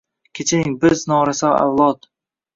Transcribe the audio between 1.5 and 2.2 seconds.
avlod.